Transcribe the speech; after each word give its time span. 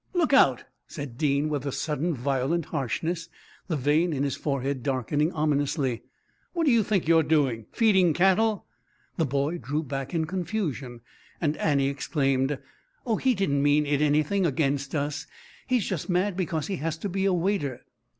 "Look 0.15 0.33
out!" 0.33 0.63
said 0.87 1.15
Dean 1.15 1.47
with 1.47 1.71
sudden 1.75 2.15
violent 2.15 2.65
harshness, 2.65 3.29
the 3.67 3.75
vein 3.77 4.13
in 4.13 4.23
his 4.23 4.35
forehead 4.35 4.81
darkening 4.81 5.31
ominously. 5.31 6.01
"What 6.53 6.63
do 6.65 6.71
you 6.71 6.81
think 6.81 7.07
you're 7.07 7.21
doing, 7.21 7.67
feeding 7.71 8.15
cattle?" 8.15 8.65
The 9.17 9.27
boy 9.27 9.59
drew 9.59 9.83
back 9.83 10.15
in 10.15 10.25
confusion, 10.25 11.01
and 11.39 11.55
Annie 11.57 11.87
exclaimed: 11.87 12.57
"Oh, 13.05 13.17
he 13.17 13.35
didn't 13.35 13.61
mean 13.61 13.85
it 13.85 14.01
anything 14.01 14.43
against 14.43 14.95
us 14.95 15.27
he's 15.67 15.85
just 15.85 16.09
mad 16.09 16.35
because 16.35 16.65
he 16.65 16.77
has 16.77 16.97
to 16.97 17.07
be 17.07 17.25
a 17.25 17.33
waiter." 17.33 17.85